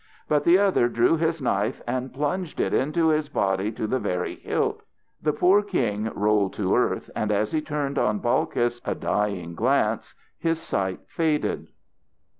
But 0.27 0.43
the 0.45 0.57
other 0.57 0.87
drew 0.87 1.15
his 1.15 1.43
knife 1.43 1.79
and 1.85 2.11
plunged 2.11 2.59
it 2.59 2.73
into 2.73 3.09
his 3.09 3.29
body 3.29 3.71
to 3.73 3.85
the 3.85 3.99
very 3.99 4.37
hilt. 4.37 4.81
The 5.21 5.31
poor 5.31 5.61
king 5.61 6.05
rolled 6.15 6.53
to 6.53 6.75
earth, 6.75 7.11
and 7.15 7.31
as 7.31 7.51
he 7.51 7.61
turned 7.61 7.99
on 7.99 8.17
Balkis 8.19 8.81
a 8.83 8.95
dying 8.95 9.53
glance 9.53 10.15
his 10.39 10.57
sight 10.59 11.01
faded. 11.05 11.67